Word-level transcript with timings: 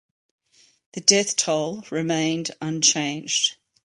The 0.93 1.01
death 1.01 1.35
toll 1.35 1.83
remained 1.91 2.49
unchanged. 2.59 3.57